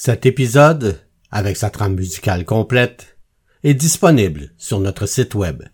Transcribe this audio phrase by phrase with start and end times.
[0.00, 1.00] Cet épisode,
[1.32, 3.18] avec sa trame musicale complète,
[3.64, 5.64] est disponible sur notre site web,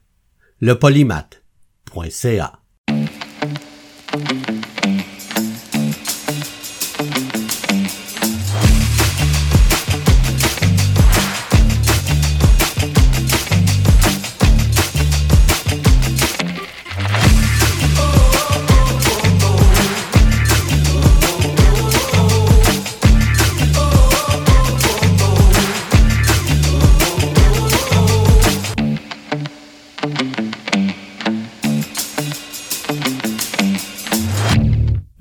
[0.62, 2.58] lepolymath.ca.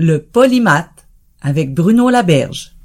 [0.05, 1.07] Le polymath
[1.41, 2.75] avec Bruno Laberge.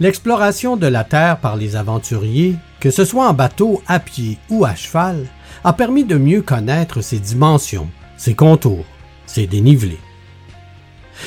[0.00, 4.64] L'exploration de la Terre par les aventuriers, que ce soit en bateau, à pied ou
[4.64, 5.26] à cheval,
[5.64, 8.86] a permis de mieux connaître ses dimensions, ses contours,
[9.26, 10.00] ses dénivelés.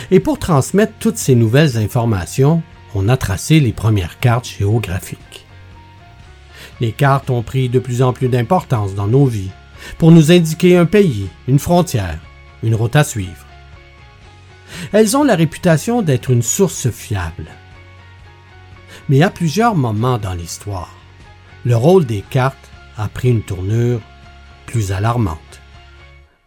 [0.09, 2.63] Et pour transmettre toutes ces nouvelles informations,
[2.95, 5.44] on a tracé les premières cartes géographiques.
[6.81, 9.51] Les cartes ont pris de plus en plus d'importance dans nos vies
[9.97, 12.19] pour nous indiquer un pays, une frontière,
[12.63, 13.45] une route à suivre.
[14.91, 17.47] Elles ont la réputation d'être une source fiable.
[19.07, 20.93] Mais à plusieurs moments dans l'histoire,
[21.63, 24.01] le rôle des cartes a pris une tournure
[24.65, 25.39] plus alarmante.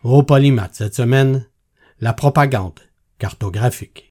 [0.03, 1.47] Au polymath cette semaine,
[2.01, 2.81] la propagande
[3.19, 4.08] cartographique.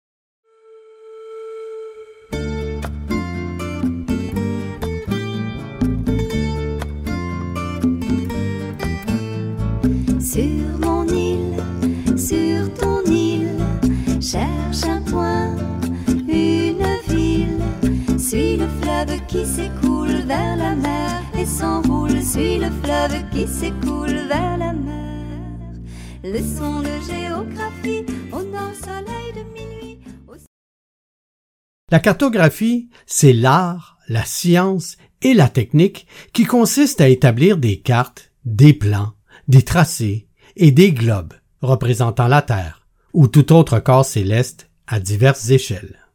[31.91, 38.31] La cartographie, c'est l'art, la science et la technique qui consiste à établir des cartes,
[38.45, 39.13] des plans,
[39.49, 45.49] des tracés et des globes représentant la Terre ou tout autre corps céleste à diverses
[45.49, 46.06] échelles.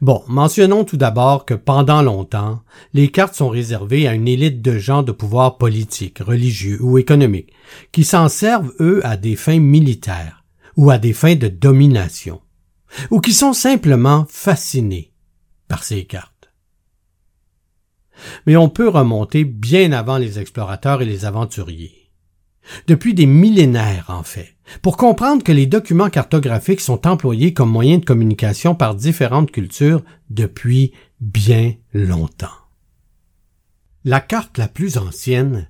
[0.00, 4.78] Bon, mentionnons tout d'abord que pendant longtemps, les cartes sont réservées à une élite de
[4.78, 7.52] gens de pouvoir politique, religieux ou économique,
[7.92, 10.44] qui s'en servent, eux, à des fins militaires
[10.76, 12.40] ou à des fins de domination,
[13.10, 15.12] ou qui sont simplement fascinés
[15.68, 16.50] par ces cartes.
[18.46, 22.10] Mais on peut remonter bien avant les explorateurs et les aventuriers.
[22.86, 27.98] Depuis des millénaires, en fait, pour comprendre que les documents cartographiques sont employés comme moyen
[27.98, 32.48] de communication par différentes cultures depuis bien longtemps.
[34.04, 35.68] La carte la plus ancienne,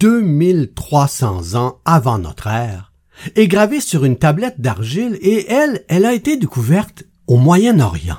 [0.00, 2.92] 2300 ans avant notre ère,
[3.36, 8.18] est gravée sur une tablette d'argile et elle, elle a été découverte au Moyen-Orient.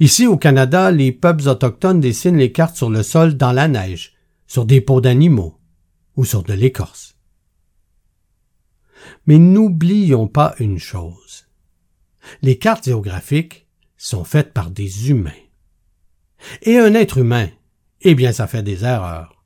[0.00, 4.14] Ici au Canada, les peuples autochtones dessinent les cartes sur le sol dans la neige,
[4.46, 5.58] sur des peaux d'animaux
[6.16, 7.17] ou sur de l'écorce.
[9.28, 11.46] Mais n'oublions pas une chose.
[12.40, 13.68] Les cartes géographiques
[13.98, 15.44] sont faites par des humains.
[16.62, 17.50] Et un être humain,
[18.00, 19.44] eh bien ça fait des erreurs.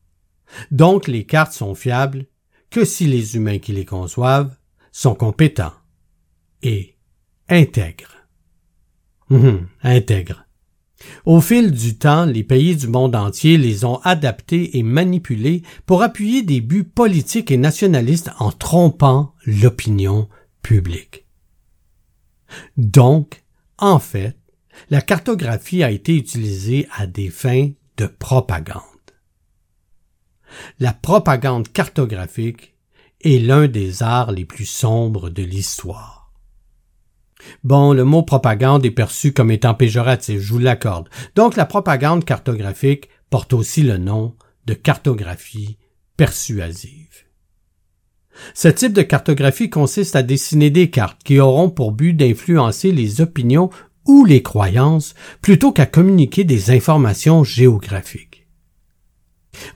[0.71, 2.27] Donc les cartes sont fiables
[2.71, 4.57] que si les humains qui les conçoivent
[4.93, 5.75] sont compétents
[6.63, 6.97] et
[7.49, 8.29] intègres.
[9.31, 10.47] Hum, intègres.
[11.25, 16.03] Au fil du temps, les pays du monde entier les ont adaptés et manipulés pour
[16.03, 20.29] appuyer des buts politiques et nationalistes en trompant l'opinion
[20.63, 21.27] publique.
[22.77, 23.43] Donc,
[23.79, 24.37] en fait,
[24.91, 28.83] la cartographie a été utilisée à des fins de propagande.
[30.79, 32.75] La propagande cartographique
[33.23, 36.22] est l'un des arts les plus sombres de l'histoire.
[37.65, 41.09] Bon, le mot propagande est perçu comme étant péjoratif, je vous l'accorde.
[41.35, 44.35] Donc la propagande cartographique porte aussi le nom
[44.67, 45.79] de cartographie
[46.17, 47.09] persuasive.
[48.55, 53.21] Ce type de cartographie consiste à dessiner des cartes qui auront pour but d'influencer les
[53.21, 53.71] opinions
[54.07, 58.47] ou les croyances plutôt qu'à communiquer des informations géographiques.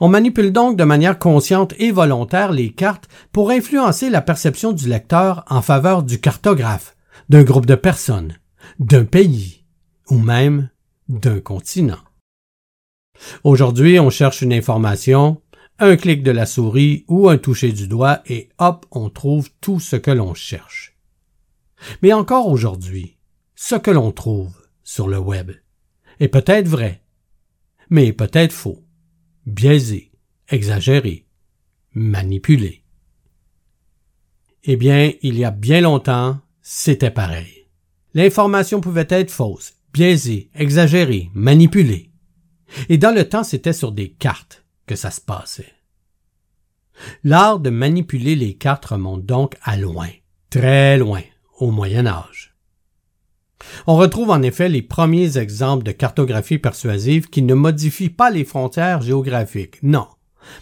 [0.01, 4.89] On manipule donc de manière consciente et volontaire les cartes pour influencer la perception du
[4.89, 6.96] lecteur en faveur du cartographe,
[7.29, 8.39] d'un groupe de personnes,
[8.79, 9.65] d'un pays
[10.11, 10.71] ou même
[11.09, 12.03] d'un continent.
[13.45, 15.43] Aujourd'hui, on cherche une information,
[15.79, 19.81] un clic de la souris ou un toucher du doigt et hop, on trouve tout
[19.81, 20.97] ce que l'on cherche.
[22.03, 23.19] Mais encore aujourd'hui,
[23.55, 25.53] ce que l'on trouve sur le web
[26.21, 27.03] est peut-être vrai,
[27.91, 28.85] mais peut-être faux,
[29.45, 30.13] biaisé,
[30.49, 31.27] exagéré,
[31.93, 32.83] manipulée.
[34.65, 37.69] Eh bien, il y a bien longtemps, c'était pareil.
[38.13, 42.11] L'information pouvait être fausse, biaisée, exagérée, manipulée.
[42.89, 45.73] Et dans le temps, c'était sur des cartes que ça se passait.
[47.23, 50.09] L'art de manipuler les cartes remonte donc à loin,
[50.51, 51.23] très loin,
[51.61, 52.57] au Moyen Âge.
[53.87, 58.45] On retrouve en effet les premiers exemples de cartographie persuasive qui ne modifient pas les
[58.45, 60.09] frontières géographiques, non,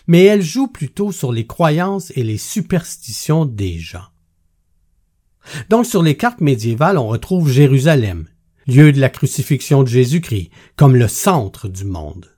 [0.07, 4.05] mais elles jouent plutôt sur les croyances et les superstitions des gens.
[5.69, 8.27] Donc sur les cartes médiévales, on retrouve Jérusalem,
[8.67, 12.31] lieu de la crucifixion de Jésus-Christ, comme le centre du monde.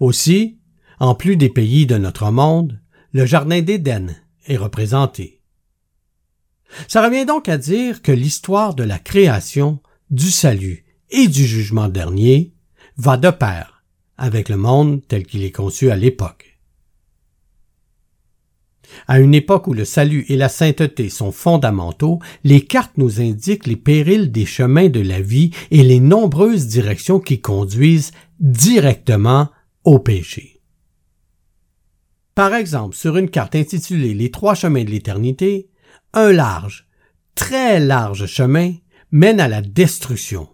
[0.00, 0.58] Aussi,
[0.98, 2.80] en plus des pays de notre monde,
[3.12, 4.16] le Jardin d'Éden
[4.46, 5.42] est représenté.
[6.88, 9.80] Ça revient donc à dire que l'histoire de la création,
[10.10, 12.52] du salut et du jugement dernier
[12.96, 13.84] va de pair
[14.18, 16.45] avec le monde tel qu'il est conçu à l'époque.
[19.08, 23.66] À une époque où le salut et la sainteté sont fondamentaux, les cartes nous indiquent
[23.66, 28.10] les périls des chemins de la vie et les nombreuses directions qui conduisent
[28.40, 29.50] directement
[29.84, 30.60] au péché.
[32.34, 35.70] Par exemple, sur une carte intitulée Les trois chemins de l'éternité,
[36.12, 36.86] un large,
[37.34, 38.74] très large chemin
[39.12, 40.48] mène à la destruction.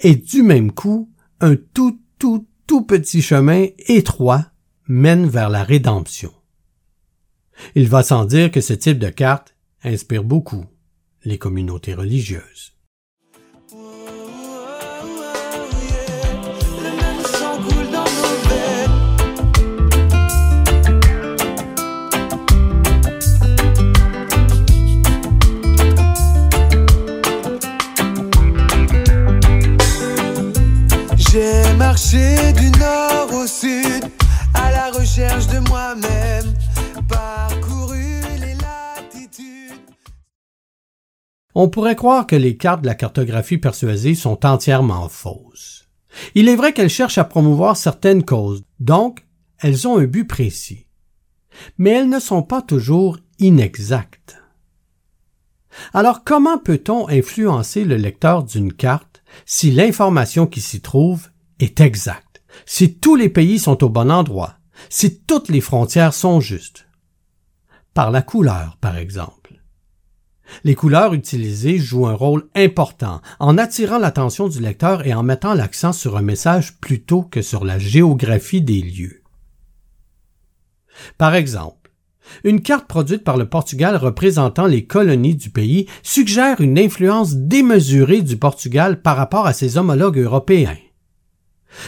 [0.00, 1.10] Et du même coup,
[1.40, 4.46] un tout, tout, tout petit chemin étroit
[4.88, 6.32] mène vers la rédemption.
[7.74, 10.64] Il va sans dire que ce type de carte inspire beaucoup
[11.24, 12.73] les communautés religieuses.
[41.64, 45.88] On pourrait croire que les cartes de la cartographie persuasive sont entièrement fausses.
[46.34, 49.24] Il est vrai qu'elles cherchent à promouvoir certaines causes, donc
[49.60, 50.84] elles ont un but précis.
[51.78, 54.36] Mais elles ne sont pas toujours inexactes.
[55.94, 61.30] Alors comment peut-on influencer le lecteur d'une carte si l'information qui s'y trouve
[61.60, 64.58] est exacte, si tous les pays sont au bon endroit,
[64.90, 66.86] si toutes les frontières sont justes?
[67.94, 69.43] Par la couleur, par exemple.
[70.62, 75.54] Les couleurs utilisées jouent un rôle important en attirant l'attention du lecteur et en mettant
[75.54, 79.22] l'accent sur un message plutôt que sur la géographie des lieux.
[81.18, 81.84] Par exemple,
[82.42, 88.22] une carte produite par le Portugal représentant les colonies du pays suggère une influence démesurée
[88.22, 90.78] du Portugal par rapport à ses homologues européens.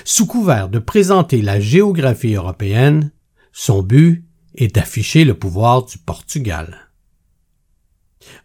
[0.04, 3.12] Sous couvert de présenter la géographie européenne,
[3.52, 4.24] son but
[4.56, 6.85] est d'afficher le pouvoir du Portugal.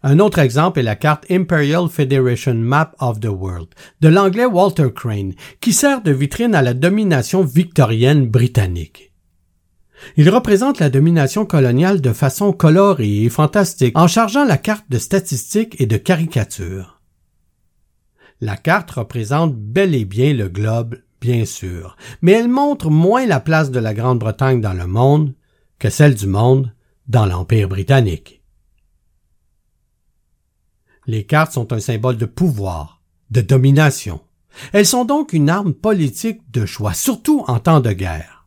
[0.02, 3.68] Un autre exemple est la carte Imperial Federation Map of the World
[4.00, 9.12] de l'anglais Walter Crane, qui sert de vitrine à la domination victorienne britannique.
[10.16, 14.98] Il représente la domination coloniale de façon colorée et fantastique, en chargeant la carte de
[14.98, 17.00] statistiques et de caricatures.
[18.40, 23.38] La carte représente bel et bien le globe, bien sûr, mais elle montre moins la
[23.38, 25.34] place de la Grande-Bretagne dans le monde
[25.78, 26.72] que celle du monde
[27.06, 28.41] dans l'Empire britannique.
[31.06, 34.20] Les cartes sont un symbole de pouvoir, de domination.
[34.72, 38.46] Elles sont donc une arme politique de choix, surtout en temps de guerre.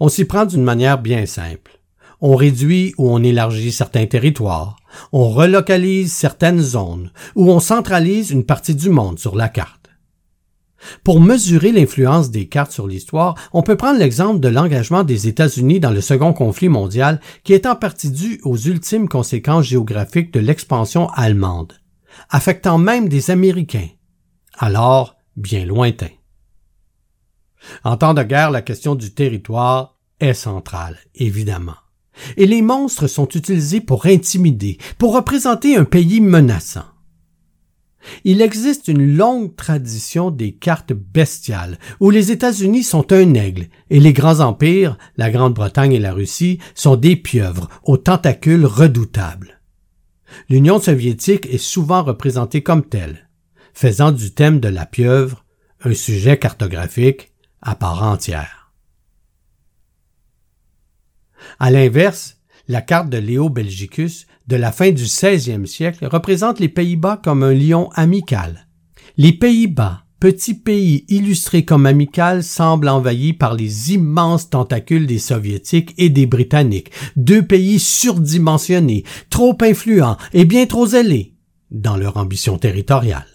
[0.00, 1.80] On s'y prend d'une manière bien simple.
[2.20, 4.76] On réduit ou on élargit certains territoires,
[5.12, 9.83] on relocalise certaines zones, ou on centralise une partie du monde sur la carte.
[11.02, 15.80] Pour mesurer l'influence des cartes sur l'histoire, on peut prendre l'exemple de l'engagement des États-Unis
[15.80, 20.40] dans le second conflit mondial, qui est en partie dû aux ultimes conséquences géographiques de
[20.40, 21.74] l'expansion allemande,
[22.30, 23.88] affectant même des Américains,
[24.58, 26.06] alors bien lointains.
[27.82, 31.76] En temps de guerre, la question du territoire est centrale, évidemment.
[32.36, 36.84] Et les monstres sont utilisés pour intimider, pour représenter un pays menaçant.
[38.24, 44.00] Il existe une longue tradition des cartes bestiales, où les États-Unis sont un aigle, et
[44.00, 49.60] les grands empires, la Grande-Bretagne et la Russie, sont des pieuvres aux tentacules redoutables.
[50.48, 53.28] L'Union soviétique est souvent représentée comme telle,
[53.72, 55.44] faisant du thème de la pieuvre
[55.84, 58.72] un sujet cartographique à part entière.
[61.58, 66.68] À l'inverse, la carte de Léo Belgicus de la fin du XVIe siècle représente les
[66.68, 68.66] Pays-Bas comme un lion amical.
[69.16, 75.94] Les Pays-Bas, petit pays illustré comme amical semble envahi par les immenses tentacules des Soviétiques
[75.98, 81.34] et des Britanniques, deux pays surdimensionnés, trop influents et bien trop zélés
[81.70, 83.26] dans leur ambition territoriale.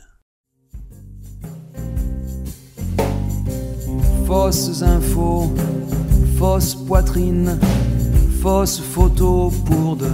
[4.25, 5.51] Fausses infos,
[6.37, 7.57] fausses poitrines,
[8.41, 10.10] fausses photos pour de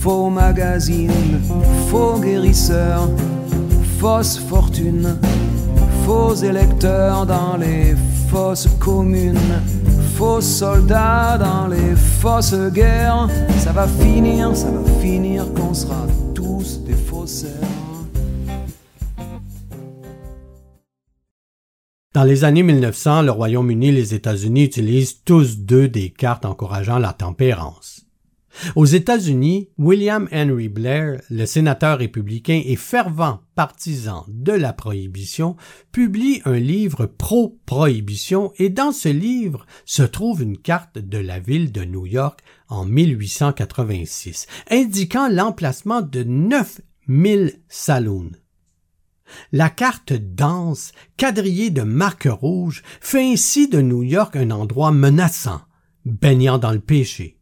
[0.00, 1.40] faux magazines,
[1.88, 3.08] faux guérisseurs,
[3.98, 5.16] fausses fortunes,
[6.04, 7.94] faux électeurs dans les
[8.28, 9.60] fausses communes,
[10.16, 13.28] faux soldats dans les fausses guerres.
[13.58, 16.06] Ça va finir, ça va finir qu'on sera
[22.22, 27.00] Dans les années 1900, le Royaume-Uni et les États-Unis utilisent tous deux des cartes encourageant
[27.00, 28.06] la tempérance.
[28.76, 35.56] Aux États-Unis, William Henry Blair, le sénateur républicain et fervent partisan de la prohibition,
[35.90, 41.72] publie un livre pro-prohibition et dans ce livre se trouve une carte de la ville
[41.72, 42.38] de New York
[42.68, 48.30] en 1886, indiquant l'emplacement de 9000 saloons.
[49.52, 55.62] La carte dense, quadrillée de marques rouges, fait ainsi de New York un endroit menaçant,
[56.04, 57.38] baignant dans le péché.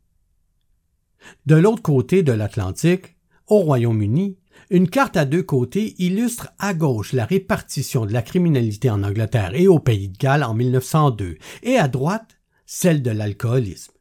[1.47, 3.17] De l'autre côté de l'Atlantique,
[3.47, 4.39] au Royaume-Uni,
[4.71, 9.55] une carte à deux côtés illustre à gauche la répartition de la criminalité en Angleterre
[9.55, 13.93] et au Pays de Galles en 1902, et à droite, celle de l'alcoolisme.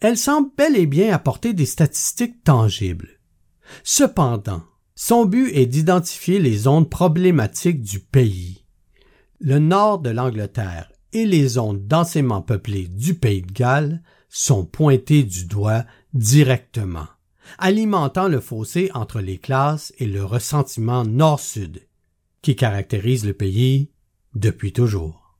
[0.00, 3.20] Elle semble bel et bien apporter des statistiques tangibles.
[3.84, 4.62] Cependant,
[5.00, 8.64] son but est d'identifier les zones problématiques du pays.
[9.38, 15.22] Le nord de l'Angleterre et les zones densément peuplées du Pays de Galles sont pointés
[15.22, 17.06] du doigt directement,
[17.58, 21.86] alimentant le fossé entre les classes et le ressentiment nord-sud
[22.42, 23.92] qui caractérise le pays
[24.34, 25.38] depuis toujours.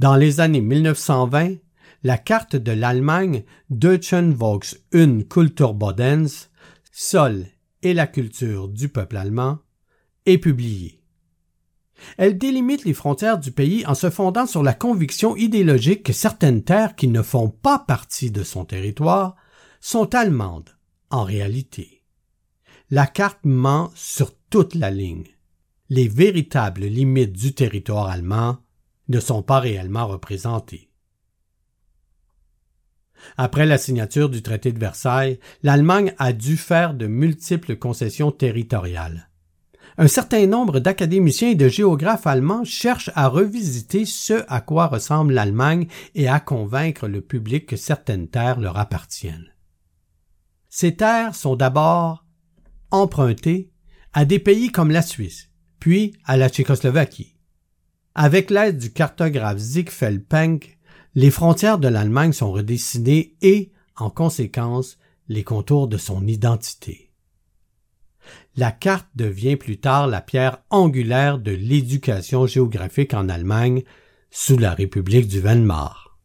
[0.00, 1.54] Dans les années 1920,
[2.02, 6.48] la carte de l'Allemagne Deutschen Volks un Kulturbodens
[6.98, 7.44] Sol
[7.82, 9.58] et la culture du peuple allemand
[10.24, 11.02] est publiée.
[12.16, 16.64] Elle délimite les frontières du pays en se fondant sur la conviction idéologique que certaines
[16.64, 19.36] terres qui ne font pas partie de son territoire
[19.78, 20.70] sont allemandes
[21.10, 22.02] en réalité.
[22.88, 25.26] La carte ment sur toute la ligne.
[25.90, 28.56] Les véritables limites du territoire allemand
[29.08, 30.85] ne sont pas réellement représentées.
[33.36, 39.28] Après la signature du traité de Versailles, l'Allemagne a dû faire de multiples concessions territoriales.
[39.98, 45.32] Un certain nombre d'académiciens et de géographes allemands cherchent à revisiter ce à quoi ressemble
[45.32, 49.52] l'Allemagne et à convaincre le public que certaines terres leur appartiennent.
[50.68, 52.26] Ces terres sont d'abord
[52.90, 53.70] empruntées
[54.12, 55.48] à des pays comme la Suisse,
[55.80, 57.36] puis à la Tchécoslovaquie.
[58.14, 60.75] Avec l'aide du cartographe Ziegfeld Penck,
[61.16, 67.10] les frontières de l'Allemagne sont redessinées et, en conséquence, les contours de son identité.
[68.54, 73.82] La carte devient plus tard la pierre angulaire de l'éducation géographique en Allemagne
[74.30, 76.18] sous la République du Weimar.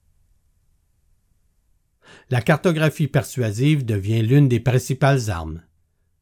[2.30, 5.62] La cartographie persuasive devient l'une des principales armes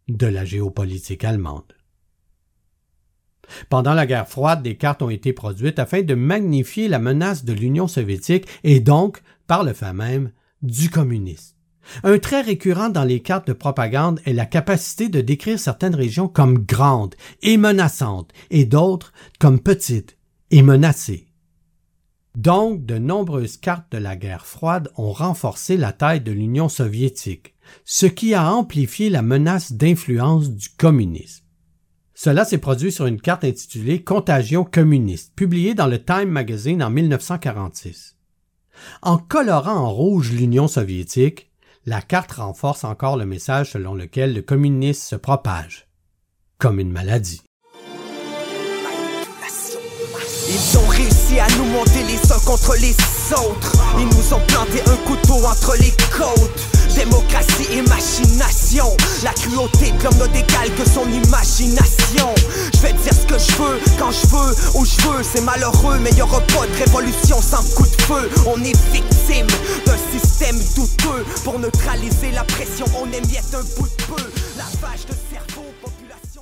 [0.07, 1.78] de la géopolitique allemande.
[3.69, 7.53] Pendant la guerre froide, des cartes ont été produites afin de magnifier la menace de
[7.53, 11.55] l'Union soviétique et donc, par le fait même, du communisme.
[12.03, 16.27] Un trait récurrent dans les cartes de propagande est la capacité de décrire certaines régions
[16.27, 20.17] comme grandes et menaçantes et d'autres comme petites
[20.51, 21.25] et menacées.
[22.35, 27.55] Donc, de nombreuses cartes de la guerre froide ont renforcé la taille de l'Union soviétique,
[27.85, 31.43] ce qui a amplifié la menace d'influence du communisme.
[32.21, 36.89] Cela s'est produit sur une carte intitulée Contagion communiste, publiée dans le Time Magazine en
[36.89, 38.17] 1946.
[39.01, 41.49] En colorant en rouge l'Union soviétique,
[41.85, 45.87] la carte renforce encore le message selon lequel le communisme se propage,
[46.57, 47.41] comme une maladie.
[50.49, 53.18] Ils ont réussi à nous monter les contre les
[53.99, 56.49] Ils nous ont planté un couteau entre les côtes.
[56.95, 58.97] Démocratie et machination.
[59.23, 62.33] La cruauté de l'homme n'a d'égal que son imagination.
[62.73, 65.23] Je vais dire ce que je veux, quand je veux, où je veux.
[65.23, 68.29] C'est malheureux mais y'aura pas de révolution sans coup de feu.
[68.47, 69.47] On est victime
[69.85, 71.23] d'un système douteux.
[71.43, 74.23] Pour neutraliser la pression on émiette un bout de peu.
[74.57, 76.41] Lavage de cerveau, population...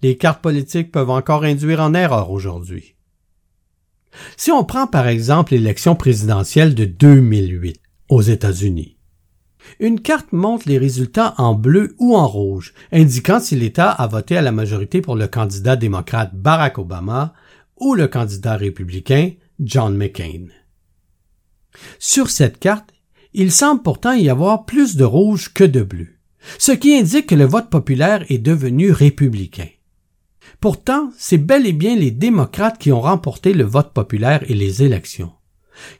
[0.00, 2.94] Les cartes politiques peuvent encore induire en erreur aujourd'hui.
[4.36, 8.96] Si on prend par exemple l'élection présidentielle de 2008 aux États-Unis,
[9.78, 14.36] Une carte montre les résultats en bleu ou en rouge, indiquant si l'État a voté
[14.36, 17.34] à la majorité pour le candidat démocrate Barack Obama
[17.78, 20.46] ou le candidat républicain John McCain.
[21.98, 22.90] Sur cette carte,
[23.32, 26.08] il semble pourtant y avoir plus de rouge que de bleu,
[26.58, 29.68] ce qui indique que le vote populaire est devenu républicain.
[30.60, 34.82] Pourtant, c'est bel et bien les démocrates qui ont remporté le vote populaire et les
[34.82, 35.32] élections,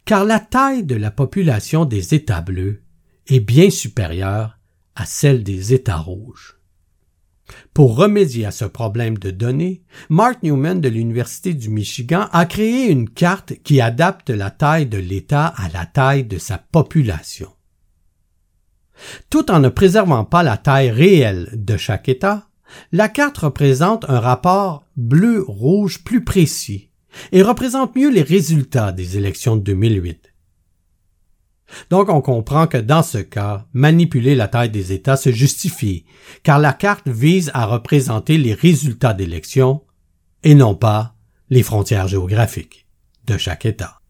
[0.04, 2.82] car la taille de la population des États bleus
[3.26, 4.58] est bien supérieure
[4.94, 6.60] à celle des États rouges.
[7.74, 12.90] Pour remédier à ce problème de données, Mark Newman de l'Université du Michigan a créé
[12.90, 17.50] une carte qui adapte la taille de l'État à la taille de sa population.
[19.30, 22.49] Tout en ne préservant pas la taille réelle de chaque État,
[22.92, 26.90] la carte représente un rapport bleu-rouge plus précis
[27.32, 30.30] et représente mieux les résultats des élections de 2008.
[31.88, 36.04] Donc on comprend que dans ce cas, manipuler la taille des États se justifie,
[36.42, 39.82] car la carte vise à représenter les résultats d'élections
[40.42, 41.14] et non pas
[41.48, 42.86] les frontières géographiques
[43.26, 44.00] de chaque État.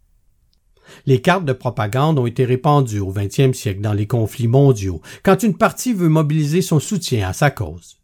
[1.07, 5.43] Les cartes de propagande ont été répandues au XXe siècle dans les conflits mondiaux, quand
[5.43, 8.00] une partie veut mobiliser son soutien à sa cause.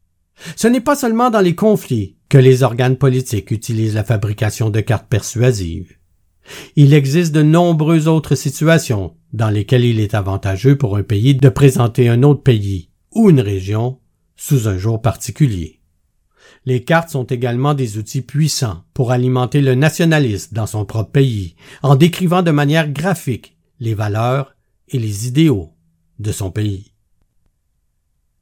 [0.57, 4.81] Ce n'est pas seulement dans les conflits que les organes politiques utilisent la fabrication de
[4.81, 5.97] cartes persuasives.
[6.77, 11.49] Il existe de nombreuses autres situations dans lesquelles il est avantageux pour un pays de
[11.49, 13.99] présenter un autre pays ou une région
[14.37, 15.81] sous un jour particulier.
[16.65, 21.55] Les cartes sont également des outils puissants pour alimenter le nationalisme dans son propre pays,
[21.83, 24.57] en décrivant de manière graphique les valeurs
[24.89, 25.73] et les idéaux
[26.19, 26.93] de son pays.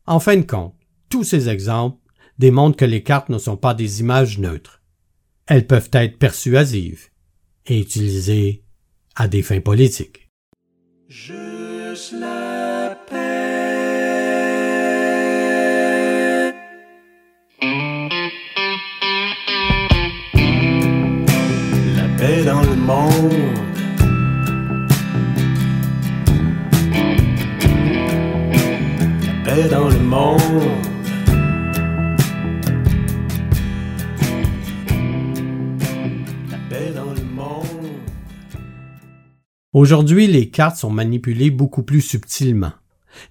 [0.06, 0.74] En fin de compte,
[1.14, 2.00] tous ces exemples
[2.38, 4.82] démontrent que les cartes ne sont pas des images neutres.
[5.46, 7.06] Elles peuvent être persuasives
[7.66, 8.64] et utilisées
[9.14, 10.28] à des fins politiques.
[39.84, 42.72] Aujourd'hui, les cartes sont manipulées beaucoup plus subtilement.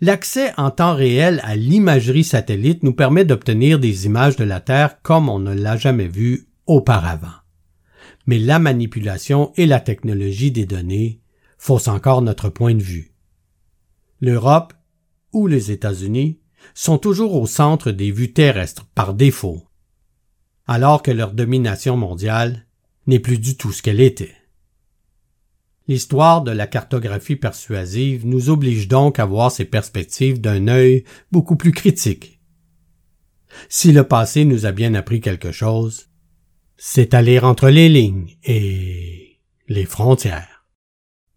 [0.01, 5.01] L'accès en temps réel à l'imagerie satellite nous permet d'obtenir des images de la Terre
[5.01, 7.33] comme on ne l'a jamais vu auparavant.
[8.27, 11.21] Mais la manipulation et la technologie des données
[11.57, 13.15] faussent encore notre point de vue.
[14.21, 14.75] L'Europe
[15.31, 16.37] ou les États-Unis
[16.75, 19.63] sont toujours au centre des vues terrestres par défaut,
[20.67, 22.67] alors que leur domination mondiale
[23.07, 24.35] n'est plus du tout ce qu'elle était.
[25.87, 31.57] L'histoire de la cartographie persuasive nous oblige donc à voir ces perspectives d'un œil beaucoup
[31.57, 32.39] plus critique.
[33.69, 36.07] Si le passé nous a bien appris quelque chose,
[36.77, 40.65] c'est à lire entre les lignes et les frontières.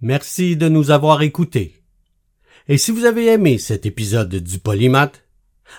[0.00, 1.82] Merci de nous avoir écoutés.
[2.68, 5.24] Et si vous avez aimé cet épisode du Polymath,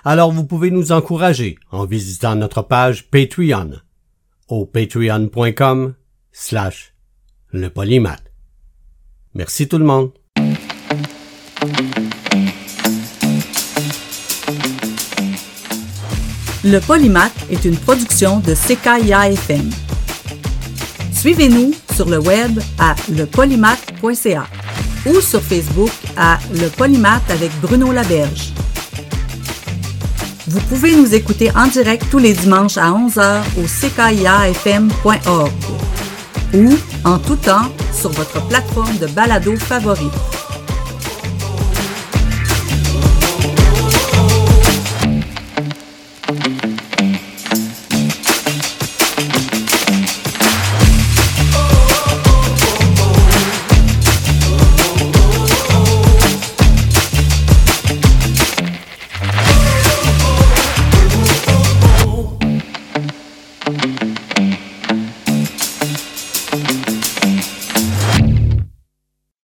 [0.03, 3.71] alors vous pouvez nous encourager en visitant notre page Patreon
[4.47, 5.95] au patreon.com
[6.31, 6.93] slash
[7.51, 8.26] le polymath.
[9.33, 10.11] Merci tout le monde.
[16.63, 19.69] Le Polymath est une production de CKIA FM.
[21.13, 24.45] Suivez-nous sur le web à lepolymath.ca
[25.05, 28.51] ou sur Facebook à Le Polymath avec Bruno Laberge.
[30.47, 35.51] Vous pouvez nous écouter en direct tous les dimanches à 11h au ckiafm.org
[36.53, 36.75] ou
[37.07, 40.36] en tout temps sur votre plateforme de balado favorite.